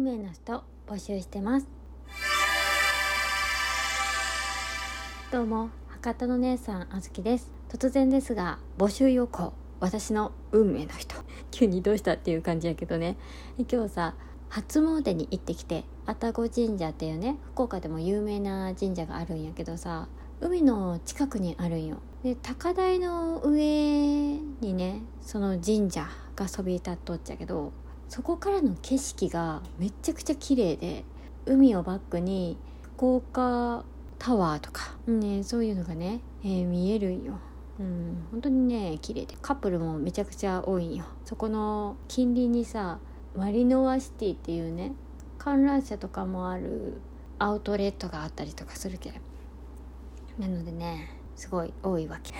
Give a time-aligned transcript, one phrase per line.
[0.00, 1.66] 運命の人募集してます。
[5.30, 7.52] どうも博多の姉さんあずきです。
[7.68, 11.16] 突然ですが募集要項私の運命の人。
[11.50, 13.18] 急にどうしたっていう感じやけどね。
[13.70, 14.14] 今日さ
[14.48, 20.08] 初詣に行ってきて愛宕神社っていうね福岡でも有名な神社があるんやけどさ
[20.40, 21.98] 海の近くにあるんよ。
[22.22, 23.60] で高台の上
[24.62, 27.74] にねその神社がそびえ立っとっちゃけど
[28.10, 31.04] そこからの景色がめちゃくちゃ綺麗で
[31.46, 33.84] 海をバックに福岡
[34.18, 37.38] タワーとか、ね、そういうのがね、えー、見えるんよ。
[37.78, 39.36] うん、本当にね綺麗で。
[39.40, 41.04] カップルもめちゃくちゃ多いんよ。
[41.24, 42.98] そこの近隣にさ
[43.36, 44.92] マリノワシティっていうね
[45.38, 47.00] 観覧車とかもある
[47.38, 49.20] アウトレットがあったりとかするけど。
[50.40, 52.34] なのでねすごい多いわけ、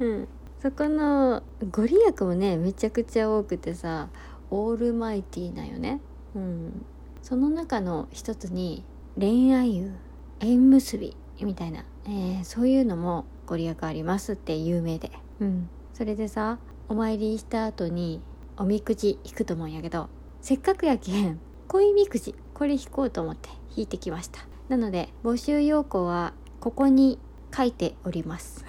[0.04, 0.28] うん、
[0.60, 4.08] そこのご利益もねめちゃくちゃ多くてさ
[4.54, 6.00] オールマイティーなよね、
[6.36, 6.86] うん、
[7.22, 8.84] その中の一つに
[9.18, 9.96] 恋愛運
[10.38, 18.22] 縁結びみたいな、えー、そういうのもご利益ありますって有名で、うん、それでさお参りした後に
[18.56, 20.08] おみくじ引くと思うんやけど
[20.40, 24.46] せっかくやけん恋みくじこれ引こうと思って引いてきました。
[24.68, 27.18] なので募集要項はここに
[27.54, 28.64] 書いております。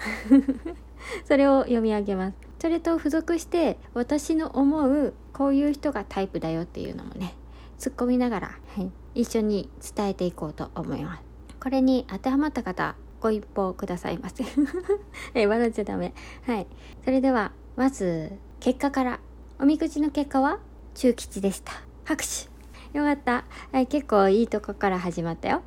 [1.24, 7.36] それを読み上げますそれと付属して私の思うこういう人がタイプだよっていうのもね
[7.78, 11.22] 突っ込みながら、はい、一緒に伝えていこうと思います。
[11.60, 14.42] これに当てはまった方ご一報くださいませ。
[15.34, 16.12] え笑っちゃダメ。
[16.44, 16.66] はい。
[17.04, 19.20] それではまず結果から。
[19.60, 20.58] おみくじの結果は
[20.94, 21.70] 中吉でした。
[22.02, 22.98] 拍手。
[22.98, 25.62] よかった、はい、結構いいとこから始まったよ。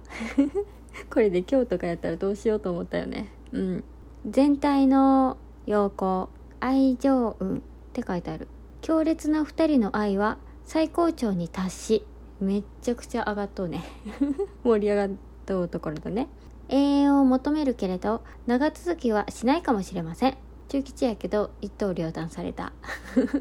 [1.09, 3.31] これで今日とかやったらどうしようと思ったよね。
[3.53, 3.83] うん。
[4.29, 6.27] 全体の陽光
[6.59, 7.59] 愛情運っ
[7.93, 8.47] て書いてある。
[8.81, 12.05] 強烈な2人の愛は最高潮に達し
[12.39, 13.83] めっちゃくちゃ上がっとうね。
[14.63, 16.27] 盛り上がっとうところだね。
[16.69, 20.37] 永遠を求めるけれど長続きはしないかもしれません。
[20.67, 22.71] 中吉やけど一刀両断された。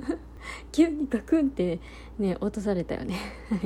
[0.72, 1.78] 急にガクンって
[2.18, 3.16] ね落とされたよね。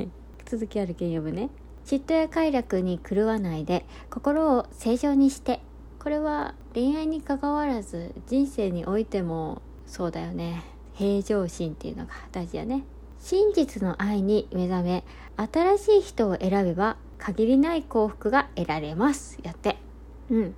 [0.45, 1.49] 続きあるけん読むね。
[1.85, 5.61] 嫉妬や快楽に狂わないで心を正常にして
[6.03, 10.61] これは恋愛にかかわらず人生においてもそうだよね。
[10.95, 12.83] 平常心っていうのが大事やね。
[13.19, 15.05] 真実の愛に目覚め
[15.37, 19.39] 新しい人を選べば限りない幸福が得られます。
[19.43, 19.77] やって。
[20.29, 20.55] うん。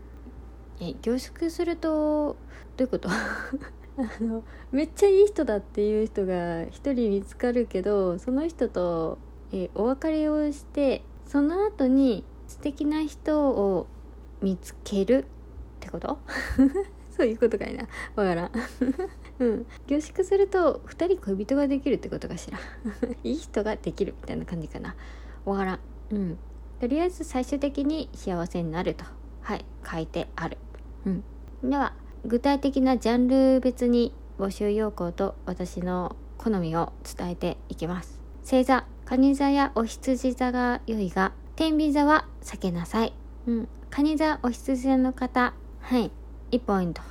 [0.82, 2.38] え凝縮すると
[2.76, 3.08] どういうこと？
[3.98, 9.20] あのめっちゃいい人だっていう人が一人見つかるけどその人と
[9.54, 13.88] えお別れをしてその後に素敵な人を
[14.42, 15.26] 見つける
[15.88, 16.18] ってこと？
[17.16, 17.84] そういうことかいな。
[18.16, 18.52] わからん。
[19.40, 19.66] うん。
[19.88, 22.60] 凝縮すると2人恋人ができるってことかしら？
[23.24, 24.96] いい人ができるみたいな感じかな。
[25.46, 25.80] わからん。
[26.12, 26.38] うん。
[26.80, 29.06] とりあえず最終的に幸せになると。
[29.42, 29.66] はい。
[29.90, 30.58] 書いてある。
[31.06, 31.24] うん。
[31.64, 31.94] では
[32.26, 38.20] 具体的なジャンル別に募集要項と私の好みを伝えていきます。
[38.42, 43.14] 星座蟹座やお羊座が良いが天秤座は避けなさい。
[43.48, 43.68] うん。
[43.90, 45.54] 蟹座お羊座の方
[45.86, 46.10] はい。
[46.50, 47.04] 1ポイント。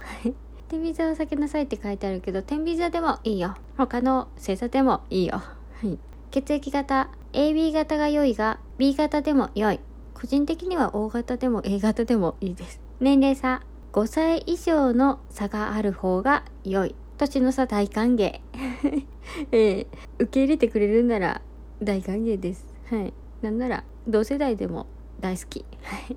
[0.68, 3.54] 天秤座を避けなさいって書いてあるけど天秤座でもいいよ。
[3.76, 5.34] 他の星座でもいいよ。
[5.36, 5.54] は
[5.84, 5.96] い。
[6.32, 9.78] 血液型 AB 型が良いが B 型でも良い。
[10.12, 12.80] 個人的には O 型でも A 型でもいいです。
[12.98, 13.62] 年齢差
[13.92, 16.96] 5歳以上の差がある方が良い。
[17.16, 18.41] 年の差大歓迎、
[19.52, 19.86] えー、
[20.18, 21.42] 受け入れてくれるなら
[21.80, 22.66] 大歓迎です。
[22.91, 23.14] はい。
[23.41, 24.88] なんなら同世代でも
[25.20, 25.64] 大好き。
[25.84, 26.16] はい。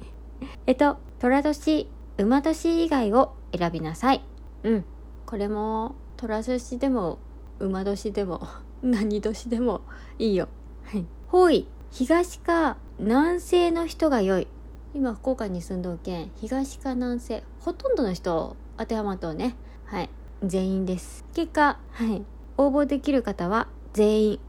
[0.66, 1.88] えっと寅年
[2.18, 4.24] 馬年以外を選びなさい。
[4.64, 4.86] うん。
[5.26, 7.20] これも寅年でも
[7.60, 8.48] 馬年でも
[8.82, 9.82] 何年でも
[10.18, 10.48] いいよ。
[10.86, 11.06] はい。
[11.28, 14.48] 方位東か南西の人が良い。
[14.96, 19.56] 今福岡に住んどうけん東か南西ほとんどの人当てはまっとうね。
[19.86, 20.10] はい。
[20.44, 21.24] 全員です。
[21.36, 22.24] 結果はい。
[22.58, 24.40] 応募できる方は全員。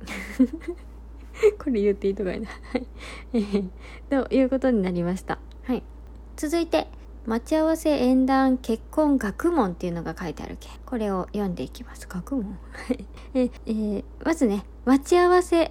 [1.62, 2.48] これ言っていいとかいな。
[2.48, 3.70] はい。
[4.08, 5.38] ということになりました。
[5.64, 5.82] はい。
[6.36, 6.88] 続いて
[7.28, 12.08] 待ち合わせ縁談結婚学問っていうのが書いてあるけこれを読んでいきます。
[12.08, 12.58] 学問。
[13.34, 15.70] え、えー、まずね待ち合わせ。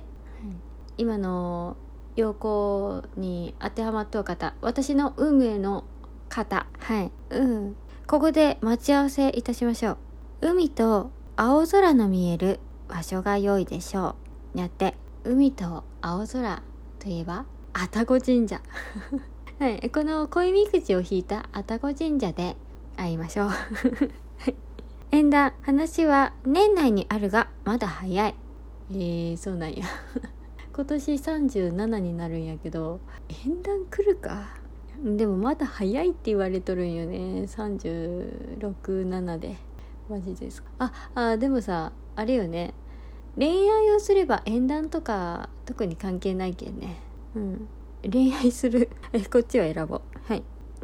[1.00, 1.76] 今の
[2.16, 4.54] 要項に当てはまっとう方。
[4.62, 5.84] 私の運命の
[6.30, 6.68] 方。
[6.78, 7.12] はい。
[7.32, 7.76] うん。
[8.06, 9.98] ここで待ち合わせいたしましょう。
[10.42, 14.16] 海と青空の見える場所が良いでしょ
[14.54, 14.60] う。
[14.60, 16.62] やって海と青空
[17.00, 18.62] といえば愛宕神社
[19.60, 19.90] はい。
[19.90, 22.56] この恋みくじを引いた愛宕神社で
[22.96, 23.50] 会いましょう。
[25.10, 28.36] 縁談話は年内にあるがまだ早い。
[28.92, 29.84] えー、そうなんや。
[30.72, 33.00] 今年37になるんやけど
[33.46, 34.56] 縁談来るか？
[35.04, 37.18] でもまだ早いって言われとるんよね。
[37.48, 39.56] 367で。
[40.08, 40.70] マジですか？
[40.78, 42.76] ああでもさあれよね。
[43.36, 46.98] 恋愛をすれば縁談とか特に関係ないけんね。
[47.36, 47.68] うん。
[48.04, 48.90] 恋愛する。
[49.32, 50.02] こっちは選ぼう。
[50.24, 50.44] はい。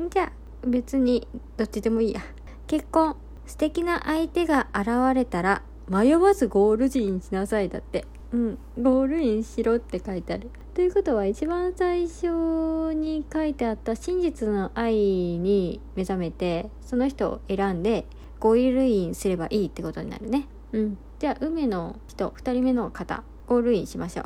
[0.09, 0.31] じゃあ
[0.67, 1.27] 別に
[1.57, 2.21] どっちでもいいや。
[2.67, 3.15] 結婚。
[3.45, 8.05] 素敵な相手が現れたら迷わずゴール時にしなさいだって。
[8.31, 8.57] うん。
[8.81, 10.49] ゴールインしろって書いてある。
[10.73, 18.07] ということは一番最初に書いてあった真実の愛に目覚めてその人を選んで
[18.39, 20.47] ゴールインすればいいってことになるね。
[20.71, 20.97] うん。
[21.19, 24.25] じゃあ梅の人2人目の方ゴールインしましょう。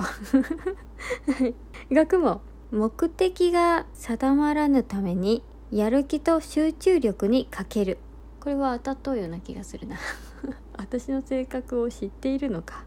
[1.94, 2.40] 学問。
[2.72, 5.42] 目的が定まらぬために
[5.72, 7.98] やる気と集中力に欠ける。
[8.42, 9.98] これは当たっとうような気がするな。
[10.78, 12.86] 私の性格を知っているのか。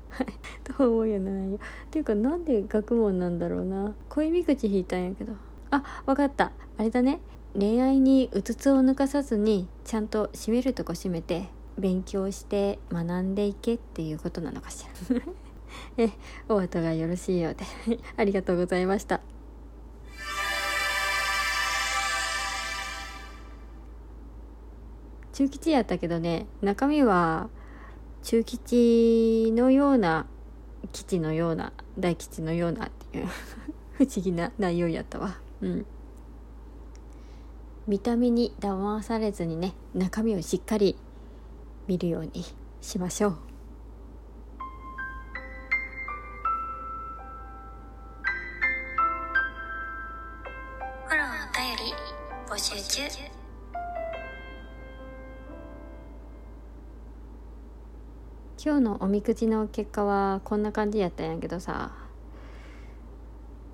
[0.64, 1.56] と思うような内容。
[1.56, 1.58] っ
[1.90, 3.94] ていうかなんで学問なんだろうな。
[4.10, 5.32] 恋み口引いたんやけど。
[5.70, 6.52] あわかった。
[6.76, 7.20] あれだね。
[7.58, 11.48] 恋愛にうつつを抜かさずにちゃんと締めるとこ締めて
[11.78, 15.20] 勉強して学んでいけっていうことなのかしら。
[15.96, 16.10] え
[16.48, 17.64] お後がよろしいようで。
[18.16, 19.20] ありがとうございました。
[25.40, 27.48] 中吉やったけどね中身は
[28.22, 30.26] 中吉のような
[30.92, 33.26] 吉のような大吉のようなっていう
[33.96, 35.38] 不思議な内容やったわ。
[35.62, 35.86] うん。
[37.86, 40.96] 見た目に騙されずにね中身をしっかり
[41.86, 42.44] 見るように
[42.82, 43.30] しましょう。
[43.30, 51.94] フォローお便り
[52.46, 52.76] 募集
[53.08, 53.39] 中。
[58.62, 61.92] 今日のおみくじの結果はこんな感じやったんやけどさ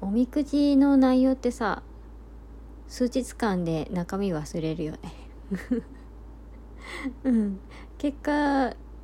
[0.01, 1.83] おみくじの内容ってさ
[2.87, 4.99] 数日間で中身忘れるよね。
[7.25, 7.59] うん。
[7.99, 8.31] 結果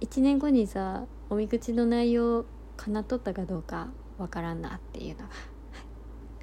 [0.00, 2.44] 1年後にさおみくじの内容
[2.76, 3.88] かなっとったかどうか
[4.19, 5.31] わからんなっていうのが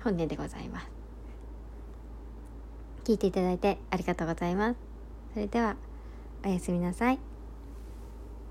[0.04, 0.92] 本音でございます。
[3.06, 4.80] 聞いていただいてありがとうございます。
[5.34, 5.78] それでは
[6.44, 7.29] おやすみなさい。